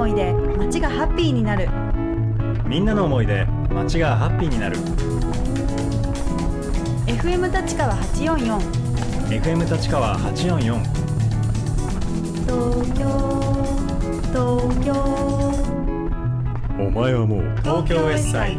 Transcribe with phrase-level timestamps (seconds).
[0.00, 1.68] 思いで街がハッピーになる。
[2.64, 4.78] みんなの思いで街がハッピーになる。
[7.06, 8.58] FM 立川844
[9.28, 10.80] FM 立川844
[12.46, 13.04] 東京
[14.32, 14.94] 東京。
[16.82, 18.56] お前はもう東京ウェッサイ。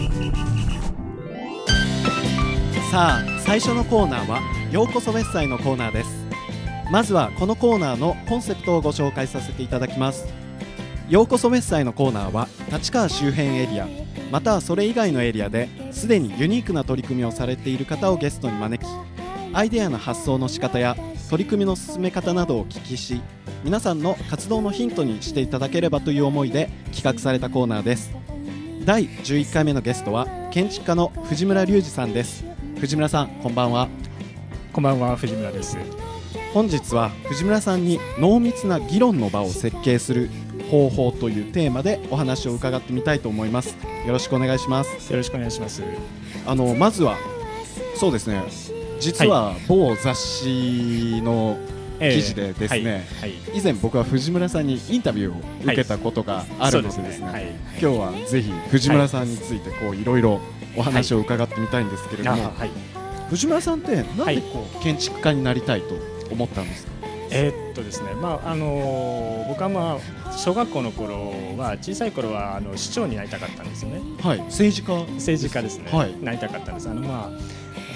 [2.91, 6.21] さあ最初のコーナーはようこそウェッサイのコーナーです。
[6.91, 10.40] まずはこのコーナーのコンセプトをご紹介させていただきます
[11.11, 13.87] ようこそウェッサイのコーナーは立川周辺エリア
[14.31, 18.89] またはそれ以外のエリアですでにユニークな取り組みをされている方をゲストに招き
[19.51, 20.95] アイデアの発想の仕方や
[21.29, 23.21] 取り組みの進め方などをお聞きし
[23.65, 28.11] 皆さんの活動のヒントにしていただければという思いで企画されたコーナーです。
[28.85, 32.43] 第11回目のゲストは建築家の藤村隆二さんです。
[32.79, 33.87] 藤村さんこんばんは。
[34.73, 35.77] こんばんは藤村です。
[36.53, 40.29] 本日は藤村さんに濃密な議論の場を設計する
[40.71, 43.75] 方法というテーマでお話を伺ってみたいと思います。
[44.07, 45.11] よろしくお願いします。
[45.11, 45.83] よろしくお願いします。
[46.47, 47.17] あのまずは
[47.97, 48.41] そうですね。
[49.01, 51.57] 実は某雑誌の
[51.99, 53.05] 記事でですね、
[53.53, 57.47] 以前僕は藤村さんにインタビューを受けたことがあるのでですね,、はい。
[57.81, 60.39] 今日はぜひ藤村さんについてこういろいろ
[60.77, 62.53] お話を伺ってみたいんですけれども、
[63.29, 65.95] 藤村さんってなんでこう、建築家になりたいと
[66.31, 66.90] 思ったんですか？
[67.31, 71.15] えーっとですねまああのー僕はまあ小学校の頃
[71.57, 74.01] は小さい頃はあの市長になりたかったんですよね。
[74.21, 76.15] はい政治家政治家ですね、はい。
[76.21, 76.89] なりたかったんです。
[76.89, 77.31] あのまあ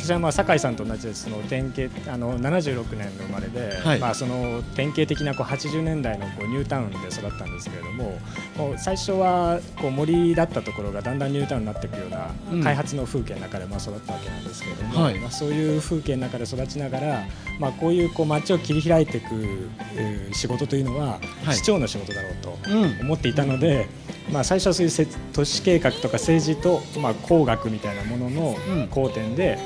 [0.05, 3.99] 私はまあ酒井さんと同じでその典型あの76年の生まれで、はい。
[3.99, 8.19] まあその典型的なこう80年代のこうニュータウンで育ったんですけれども、
[8.55, 12.63] こう最初はこう森だったところがだんだんニュータウンになっていくようなうん。
[12.63, 15.19] 開発の風景の中でまあ育ったわけなんですけれども、はい。
[15.19, 17.23] まあそういう風景の中で育ちながら、
[17.59, 21.55] まあこういうこう街を切り開いていくえー仕事というのははい。
[21.55, 22.57] 市長の仕事だろうと。
[22.69, 22.99] うん。
[23.01, 23.87] 思っていたので、
[24.31, 28.87] まあ、最初はそういうせ都市計画とか政治と、まあ、工学みたいなもののうん。
[28.89, 29.57] 交点で、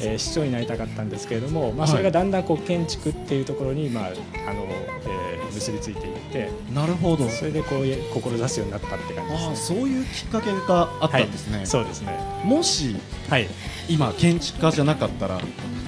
[0.00, 1.90] えー市長になりたかったんですけれども、まあ、はい。
[1.90, 4.08] それがだんだんこう建築っていうところに、まああ
[4.54, 7.26] のえー結びついていってなるほど。
[7.30, 9.56] それでこう志すようになったって感じですああね。
[9.56, 12.18] そういうきっかけがあったんですね、そうですね。
[12.44, 12.94] もし
[13.30, 13.48] はい。
[13.88, 15.40] 今建築家じゃなかったら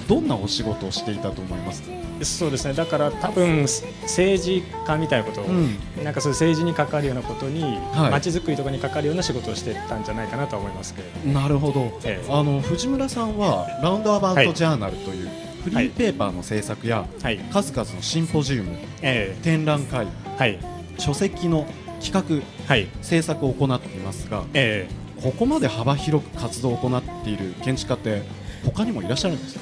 [0.08, 1.88] どんなお仕事をしていたと思いますか？
[2.24, 2.74] そうですね。
[2.74, 5.76] だから多分政治家みたいなことを、うん。
[6.02, 7.62] なんかそういう政治に関わるようなことに
[7.92, 8.10] はい。
[8.10, 11.40] 街づくりとかに関わるような仕事をしてたんじゃないかなとは思いますけれども。
[11.40, 12.26] なるほど、ええ。
[12.32, 15.28] あの藤村さんはラウンドアバウトジャーナルという
[15.64, 17.38] フリーペーパーの制作やはい。
[17.52, 20.58] 数々のシンポジウムえ展覧会ーはい。
[20.98, 21.66] 書籍の
[22.02, 22.88] 企画はい。
[23.02, 28.22] 制作を行っていますがえーここまで幅広く活動を行っている建築家って
[28.64, 29.60] 他にもいらっしゃるんですか？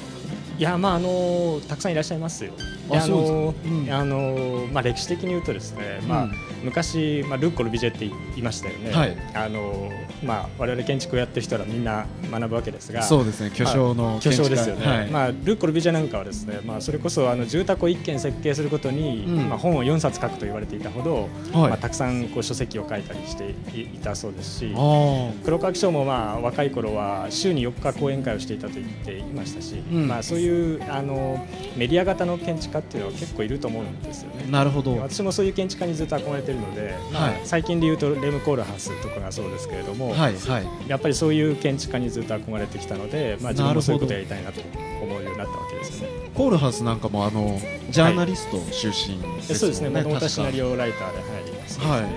[0.57, 2.53] いやまああのたくさんいらっしゃいますよ。
[2.89, 3.93] であのうん。
[3.93, 6.31] あのまあ歴史的に言うとですね、まあうん
[6.63, 8.91] 昔まあルッコ・ルビジェって言いましたよね。
[8.91, 9.17] はい。
[9.33, 9.91] あの
[10.23, 13.03] まあ我々建築をやってる人はみんな学ぶわけですが。
[13.03, 13.51] そうですね。
[13.53, 15.07] 巨匠の巨建築家匠ですよね、はい。
[15.07, 19.49] まあ、ルッコ・ルビジェなんかはですね、まあ、それこそあの住宅を1軒設計することに、うん。
[19.49, 21.29] まあ、本を4冊書くと言われていたほど、
[21.59, 21.69] はい。
[21.69, 30.07] まあ、たくさんこう書籍を書いたりしていいたそうですしあ黒川紀章もまあ若い頃は週に4日講演会をしていたと言っていましたし、うん。
[30.07, 31.45] まあ、そういうあの
[31.75, 34.45] メディア型の建築家っていうのは結構いると思うんですよね。
[34.47, 34.51] あ。
[34.51, 34.97] なるほど。
[34.97, 40.89] 私もそういう建築家にずっと憧れているので、まあはい最近で言うとレム・コールハスとかがそうですけれども、はいはい。
[40.89, 44.61] やっぱりそういう建築家にずっと憧れてきたので、まあ、自分もそういうことをやりたいなと
[45.01, 46.29] 思うようになったわけですよね。
[46.33, 47.59] コールハウスなんかもあの
[47.89, 52.01] ジャーナリスト出身ですよね、そうですね、もとシナリオライターで入ります、はい。
[52.01, 52.11] はい。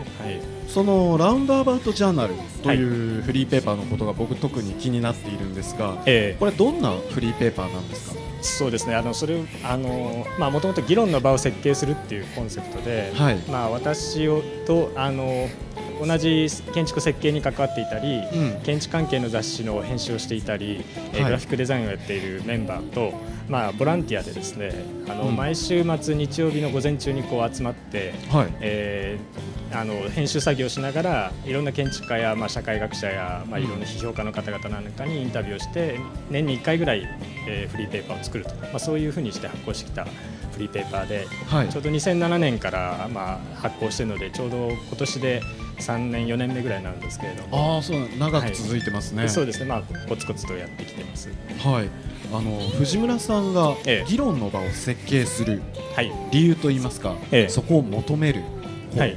[0.69, 6.39] そのラウンドアバウトジャーナルというフリーペーパーのことが僕特に気になっているんですが、ええ。
[6.39, 8.20] これどんなフリーペーパーなんですか？
[8.43, 13.39] そうですね、あのそれあのまあもともと議論の場を設計するっていうコンセプトで、はい。
[13.51, 15.49] まあ私をとあの
[16.05, 18.61] 同じ建築設計に関わっていたり、うん。
[18.63, 23.13] 建築関係の雑誌の編集をしていたり、グラフィックデザインをやっているメンバーと、
[23.49, 24.73] まあボランティアでですね、
[25.09, 25.37] あの、うん。
[25.37, 28.15] 毎週末日曜日の午前中にこう集まって。
[28.31, 28.49] はい。
[28.61, 37.07] えーあの編集作業をしながらいろんな建築家や、まあ、社会学者や、まあ、いろんな批評家の方々なんかにインタビューをして年に1回ぐらい、
[37.49, 40.05] えーフリーペーパーを作ると、まあ、そういうふうにして発行してきた
[40.53, 41.69] フリーペーパーで、はい。
[41.69, 45.43] ちょうど2007年から、まあ、発行しているのでちょうど今年で
[45.81, 51.29] 3年4年目ぐらいなんですけれども、ああそう長く続いてますね、そうですね、まあ、コツコツとやってきてます。
[51.65, 51.89] はい。
[52.33, 54.09] あの藤村さんがええ。
[54.09, 55.63] 議論の場を設計する
[55.97, 56.13] はい。
[56.31, 57.49] 理由といいますか、ええ。
[57.49, 58.43] そこを求める、
[58.97, 59.17] はい。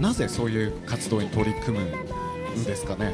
[0.00, 3.12] なぜそういう活動に取り組むんですかね？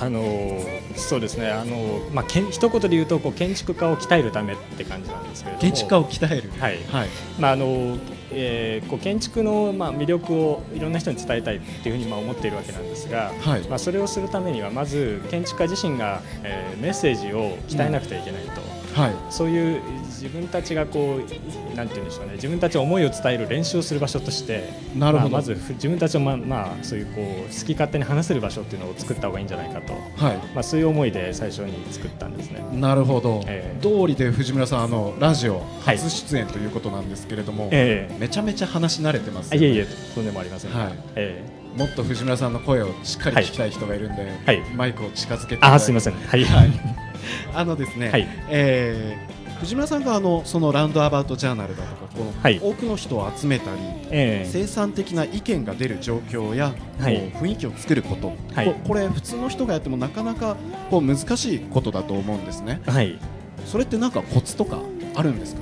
[0.00, 5.62] あのーそうですね、あのーまあ、けん一言で言うとこう建築家を鍛えるためって感じなんですけれども。
[5.62, 6.50] 建築家を鍛える？
[6.60, 6.78] はい。
[6.92, 7.08] はい。
[7.38, 7.96] まああの
[8.32, 13.62] えーこう建築の、まあ、魅力をいろんな人に伝えたいっていうふうにまあ思っているわけなんですが、はい。
[13.68, 18.60] まあ、それをするためにはまず建築家自身が、えーメッセージを鍛えなくてはいけないと、
[18.94, 19.14] はい。
[19.30, 25.30] そういう自分たちがこうなんて言うんでしょうね自分たちの思いを伝える練習をする場所としてなるほど。
[25.30, 30.36] まあまずふ自分たちをまあ、まあ、そういうこう好き勝手に話せる場所っていうのを作った方がいいんじゃないかと、はい。
[30.54, 32.64] まあ、そういう思いで最初に作ったんですね。
[32.72, 33.82] なるほど、ええ。
[33.82, 35.96] 通りで藤村さんあのラジオはい。
[35.96, 39.66] 初出演ということなんですけれども、えめちゃめちゃ話し慣れてますよね。
[39.66, 40.92] いえいえとんでもありません、はい。
[41.16, 41.44] え
[41.76, 44.60] もっと藤村さんの声をしっかり聞きたい人がいるんで、はい。
[44.74, 46.14] マイクを近づけてあすみません。
[46.14, 47.09] はい、はい
[47.54, 48.28] あのですね、はい。
[48.48, 52.58] えー藤村さんがあのそのラウンドアバウトジャーナルだとかこの、はい。
[52.62, 53.78] 多くの人を集めたり、
[54.10, 54.48] ええ。
[54.50, 57.30] 生産的な意見が出る状況や、はい。
[57.32, 58.66] 雰囲気を作ること、はい。
[58.66, 60.56] ここれ普通の人がやってもなかなか
[60.90, 62.80] こう難しいことだと思うんですね。
[62.86, 63.18] はい。
[63.66, 64.78] それってなんかコツとか
[65.14, 65.60] あるんですか？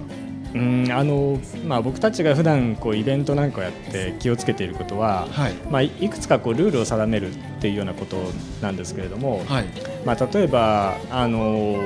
[0.55, 5.53] うんあのまあ、僕たちが普段こうイベントなんかをやって気をつけていることは、はい。
[5.71, 8.17] まあ、いいくつかこうルールを定めるっていうようなこと
[8.63, 9.67] なんですけれども、はい。
[10.05, 11.77] まあ、例えばあの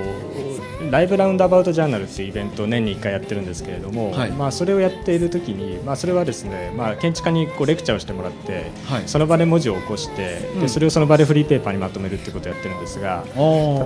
[0.90, 4.30] ライブラウンドアバウトジャーナルっていうイベントを年に1回やってるんですけれども、はい。
[4.30, 9.02] まあ、それをやっている時に、まあ、それはですね、まあ、建築家にこうレクチャーをしてもらってはい。
[9.06, 10.60] その場で文字を起こして、うん。
[10.60, 13.24] でそれをその場でフリーペーパーにまとめるっていうことをやってるんですが。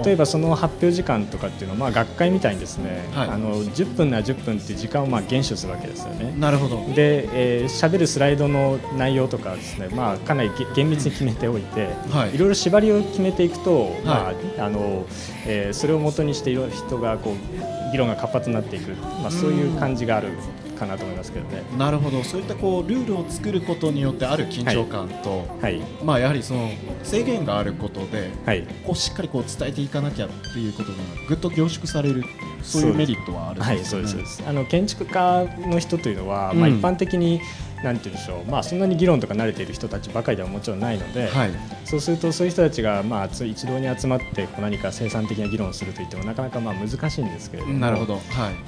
[0.04, 3.28] 例えばばその発表時間とかっていうのは、まあ、学会みたいにですね、はい。
[3.28, 6.34] あの10分なら10分っていう時間をまあ厳守するわけですよね。
[6.38, 6.76] なるほど。
[6.94, 7.28] で、
[7.62, 12.34] えー、喋るスライドの内容とかはですね、まあ、かなりげ厳密に決めておいて、はい。
[12.34, 15.06] いろいろ縛りを決めていくと、まああの
[15.46, 18.90] えーそれをもとにしていろ人がこう議論が活発になっていく、
[19.22, 20.28] まあ、そういう感じがある
[20.76, 21.62] かなと思いますけどね。
[21.78, 22.22] なるほど。
[22.22, 26.70] そういったこうルールを作ることによってある緊張感と、はい、まあやはりその
[27.02, 28.62] 制限があることではい。
[28.84, 30.98] こうしっかりこう伝えていかなきゃっていうことが
[31.28, 32.25] ぐっと凝縮される
[32.62, 34.08] そういうメリットはあるんはい、ですよね。
[34.08, 34.48] そうですそうです。
[34.50, 36.78] あの建築家の人というのは、まあ、うん。
[36.78, 37.40] 一般的に
[37.82, 41.50] なんて言うんでしょう、まあ、そんなに議論とか慣れている人たちばかりではもちろんないので、はい。
[41.84, 48.14] そうするとそういう人たちが、まあ、つ一堂に集まってこう何か生産的な議論をするといってもなかなかまあ難しいんですけれどもなるほど。
[48.14, 48.23] はい。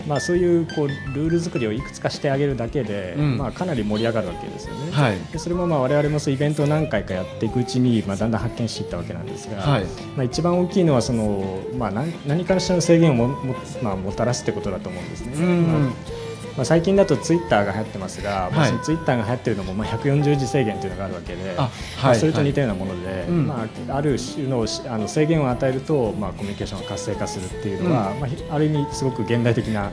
[0.07, 3.39] まあ、そういうこうルール作りをいくつかしてあげるだけで、うん。
[3.39, 4.93] まあ、かなり盛り上がるわけですよね。
[4.93, 5.19] はい。
[5.33, 9.85] でそれもまあ我々もそうイベントを何回かやっていくうちに、まあ、だんだん発見していったわけなんですが、はい。
[10.17, 15.33] まあ、一番大きいのはその、まあ、何何かしらの制限をもも,、まあ、もたらすってことだと思うんですね。
[15.35, 15.67] うん。
[15.67, 16.18] まあ
[16.59, 18.71] まあ、最近だとツイッターが流行ってますが、まあ、はい。
[18.71, 21.71] そのツイッターが流行ってるのもまあ140字制限というのがあるわけで、あま
[22.03, 23.47] あ、はいそれと似たようなもので、うん。
[23.47, 29.93] まあ、ある種のしあの制限を与えると、まあ、コミュニケーションが活性化するっていうのは、まあひ、ある意味すごく現代的な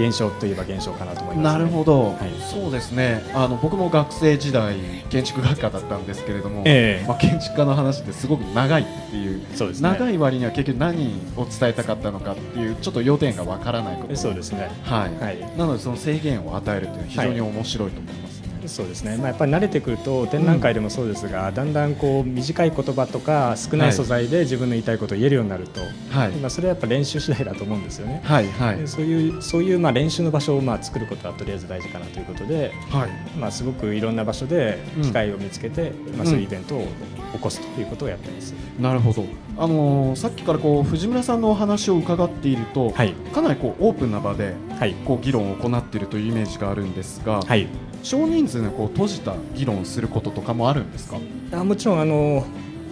[0.00, 2.16] 現象といえば現象かなと思います、なるほど、はい。
[2.40, 3.22] そうですね。
[3.34, 4.76] あの僕も学生時代
[5.10, 7.06] 建築学科だったんですけれども、ええ。
[7.06, 9.42] まあ、建築家の話ってすごく長いっていう。
[9.54, 9.90] そうですね。
[9.90, 14.16] 長い割には結局何を伝えたかったのかっていうちょっと要点がわからないこと。
[14.16, 14.70] そうですね。
[14.84, 15.38] はい、はい。
[15.58, 18.29] なのでその制限を与えるっていうのは非常に面白いと思います、
[18.68, 25.80] そうですね、まあ、やっぱり慣れてくると展覧会でもそうですが、だんだんこう短い言葉とか少ない素材で自分の言いたいことを言えるようになると、
[26.10, 26.30] はい。
[26.32, 28.20] まあ、それはやっぱ練習次第だと思うんですよね。
[28.24, 28.76] はいはい。
[28.78, 33.10] でそういうそういうまあ練習の場所をまあ作ることはとりあえず大事かなということで、はい。
[33.38, 36.86] まあ、すごくいろんな場所でうん機会を見つけて、まあ、そういうイベントを
[37.32, 38.54] 起こすということをやってます。
[38.78, 39.24] なるほど、
[39.56, 44.94] あのーさっきからこう藤村さんのお話を伺っていると、はい、かなりこうオープンな場ではい。
[45.04, 47.66] こう議論を行っているというイメージがあるんですが、はい、
[48.02, 51.18] 少人数のこう閉じた議論をすることとかもあるんですか？
[51.52, 52.44] あもちろんあの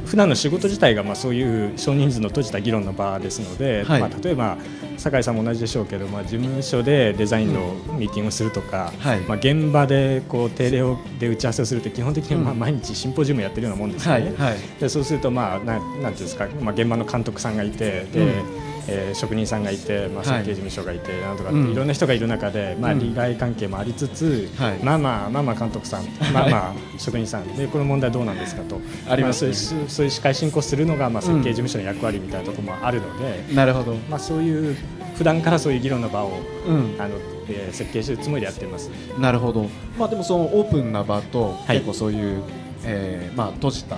[0.09, 4.01] 普段の仕事自体がまあそういう少人数の閉じた議論の場ですので、はい。
[4.01, 4.57] まあ、例えば
[4.97, 9.21] 酒井さんも同じでしょうけど、まあ、事務所でデザインのミーティングをするとか、はい。
[9.21, 14.35] まあ、現場でこう定例をで打ち合わせをするって基本的にまあうん毎日シンポジウムやってるようなもんですよね。
[14.37, 20.45] はいでそうすると、まあ、ななんていうんですか、まあ、現場の監督さんがいてで、うんえー職人さんがいて、まあ、設はい。
[20.45, 22.99] 計事務所がいて、なんとかいろんな人がいる中で、まあ、うん。
[23.01, 24.79] 利害関係もありつつ、はい。
[24.83, 27.57] まあまあまあまあ監督さん、まあまあ職人さん。
[27.57, 28.81] でこの問題どうなんですかと。
[29.09, 34.77] ありますそういうそういう司会進行するのが、まあ、設計事務所の役割みたいなところもあるので、なるほど、まあ、そういう
[35.17, 36.31] 普段からそういう議論の場を
[36.67, 37.17] うん、あの、
[37.49, 38.91] えー設計しているつもりでやっています。
[39.19, 39.67] なるほど、
[39.99, 41.77] まあ、でもそのオープンな場と、はい。
[41.79, 42.43] 結構そういう、
[42.85, 43.97] えーまあ、閉じた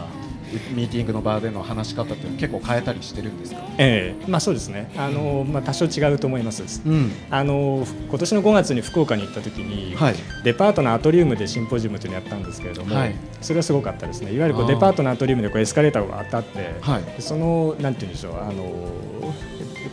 [0.73, 4.15] ミーティングの場での話し方っていうのは結構変えたりしてるんですか、え。
[4.21, 4.91] えまあ、そうですね。
[4.97, 6.83] あの、まあ、多少違うと思います。
[6.85, 7.13] うん。
[7.31, 10.15] あの今年の5月に福岡に行った時に、はい。
[10.45, 13.15] デパートのアトリウムでシンポジウムというのをやったんですけれども、はい。
[13.41, 14.33] それはすごかったですね。
[14.33, 17.03] いわゆるこうデパートのアトリウムでこうエスカレーターが当たって、はい。
[17.03, 19.11] でそのなんて言うんでしょうあの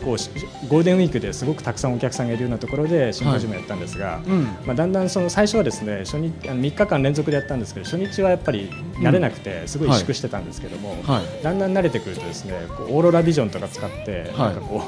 [0.04, 0.30] こうし
[0.68, 4.44] ゴールデンウィークですごくたくさんお客さんがいるようなところでシンポジウムをやったんですが、うん。
[4.66, 11.44] まあ、だんだんその最初はですね初日あの3日間連続でやったんですけど初日はやっぱり慣れなくてすごい萎縮してたんですけども、はい。
[11.44, 14.52] だんだん慣れてくるとですねこうオーロラビジョンとか使って、はい。
[14.52, 14.84] なんかこ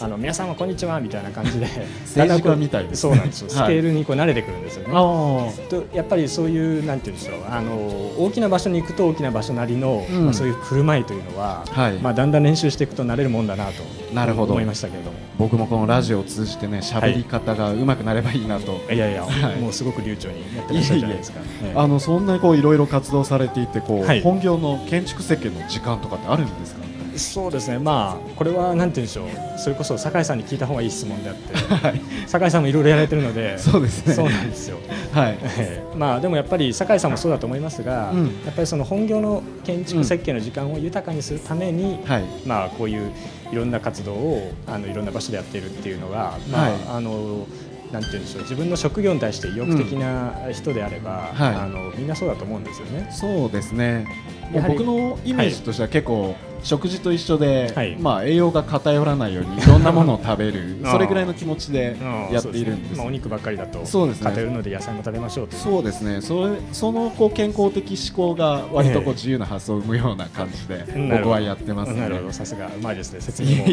[0.00, 1.66] うあの皆さんはこんにちはみたいな感じで
[2.02, 3.14] 政治家みたいですね。
[3.14, 3.56] そうなんですよ、はい。
[3.56, 4.94] スケールにこう慣れてくるんですよね。
[4.94, 7.76] あとやっぱりそういうなんていうんでしょうあの
[8.18, 10.24] 大きな場所に行くと大きな場所なりの、うん。
[10.24, 11.98] まあ、そういう振る舞いというのは、はい。
[11.98, 13.82] まあ、だんだん練習していくと慣れるもんだなと
[14.14, 14.52] なるほど。
[14.52, 15.16] 思いましたけれども。
[15.38, 19.60] 僕もこのラジオを通じてね喋り方が上手くなればいいなと、いやいや、 はい。
[19.60, 21.40] もうすごく流暢にやってらっしゃるじゃないですか。
[21.64, 21.78] ええ。
[21.78, 24.20] あのそんなにこういろいろ活動されていてこう、はい。
[24.22, 26.83] 本業の建築設計の時間とかってあるんですか？
[27.16, 32.00] そうですね、まあ、これはなんて言うんでしょう、それこそ酒井さんに聞いた方がいい質問であって、はい。
[32.26, 34.14] 酒井さんもいろいろやられてるので、そうですね。
[34.14, 34.78] そうなんですよ。
[35.12, 35.38] はい。
[35.42, 38.24] ええまあ、でもやっぱり酒井さんもそうだと思いますが、うん。
[38.44, 42.24] やっぱりその本業の建築設計の時間を豊かにするために、はい。
[42.46, 43.10] まあ、こういう
[43.52, 46.72] いろんな活動をあのいろんな場所でやっているっていうのが、まあはい。
[46.96, 47.46] あの
[47.92, 48.42] なんて言うんでしょう。
[48.42, 51.54] 自分の職業に対して意欲的な人であれば、はい。
[51.54, 53.08] あのみんなそうだと思うんですよね。
[53.12, 54.06] そうですね。
[54.52, 57.96] 僕のイメージとしては結構、食事と一緒で、はい。
[58.00, 64.30] まあ、栄養が偏らないようにいろんなものを食べる それぐらいの気持ちでうんやっているんです,、そうまあ、お肉ばっかりだとそうですね。
[64.30, 66.20] 偏るので野菜も食べましょうとそうですね。
[66.20, 72.00] それそのこう健康的思考が割とこええう自由な発想を生むような感じで僕はやってますね。
[72.00, 72.32] なるほど。
[72.32, 73.64] さすがうまいですね説明も。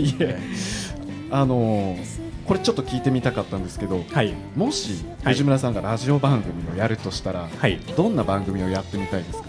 [1.31, 4.33] あのーこれちょっと聞いてみたかったんですけどはい。
[4.57, 5.33] もしはい。
[5.33, 7.79] 藤村さんがラジオ番組をやるとしたら、はい。
[7.95, 9.45] どんな番組をやってみたいですか？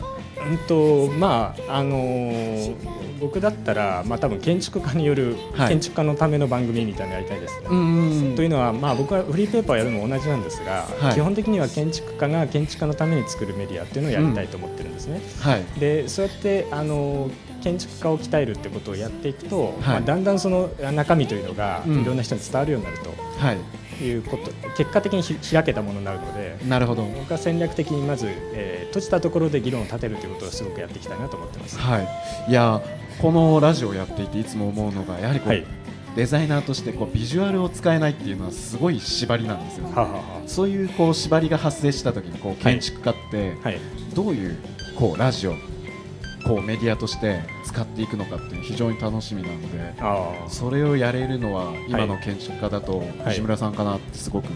[0.48, 2.74] うんとまああのー
[3.22, 5.68] 僕だったらまあ多分建築家によるはい。
[5.68, 7.68] 建築家のための番組みたいなのやりたいですね。
[8.32, 11.14] んというのは、まあ、僕はフリーペーパーをやるのも同じなんですが、はい。
[11.14, 15.20] 基本的には建築家が建築家のために作るメディアっていうのをやりたいと思ってるんですね。
[15.40, 15.64] はい。
[15.78, 17.30] でそうやってあの
[17.62, 22.02] 建築家を鍛えるってことをやっていくと、まあ、だんだんその中身というのがうん。
[22.02, 22.96] いろんな人に伝わるようになる
[23.38, 23.58] はい。
[23.98, 27.04] ということ、結果的にひ開けたものになるのでなるほど。
[27.04, 31.78] 僕は戦略的にまず、えー閉じたところで議論を立てるということをすごくやっていきたいなと思ってます。
[31.78, 32.50] はい。
[32.50, 32.82] いや
[33.20, 35.66] このラジオをやっていていつも思うのがやはりこう、はい。
[36.14, 39.94] デザイナーとしてこうビジュアルを使えないっていうのはすごい縛りなんですよ、ね。
[39.94, 40.42] はあは。
[40.46, 43.54] そういうこう縛りが発生した時にこう建築家って
[44.14, 44.58] どういう
[44.98, 45.54] こうラジオ
[46.44, 53.28] こうメディアとして使っていくのかっていう非常に楽しみなのであそれをやれるのは今の建築家だとい。
[53.28, 54.48] 藤村さんかなってすごく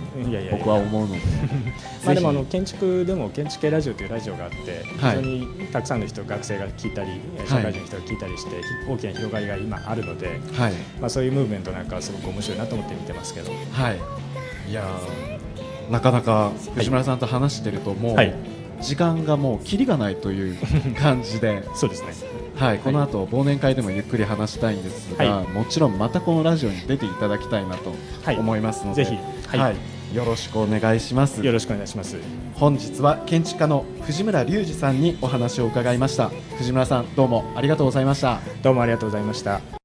[0.50, 1.20] 僕は思うので。
[2.04, 5.16] まあ、でもあぜの建築でも建築系ラジオというラジオがあって非はい。
[5.16, 8.50] 常にたくさんの人学生が聞いたり社会人の人が聞いたりして、
[8.88, 10.72] 大きな広がりが今あるので、ひはい。
[11.00, 13.52] まあ、そういうムーブメントなんかはすごく面白いなと思って見てますけど。
[13.72, 13.98] はい。
[14.70, 18.34] いやーなかなか藤村さんと話してるともう、はい
[18.80, 20.56] 時間がもうキリがないという
[20.98, 21.62] 感じで。
[21.74, 22.08] そうですね。
[22.56, 27.92] はい、この後忘年会でもゆっくり話したいんですが、はもちろんまたこのラジオに出ていただきたいなと
[28.24, 28.38] はい。
[28.38, 29.10] 思いますので、ぜ
[29.50, 29.74] ひははい
[30.12, 30.16] い。
[30.16, 31.44] よろしくお願いします。
[31.44, 32.16] よろしくお願いします。
[32.54, 36.30] 本日は建築家の藤村隆二さんにお話を伺いました。
[36.58, 38.40] 藤村さんどうもありがとうございました。
[38.62, 39.60] どうもありがとうございました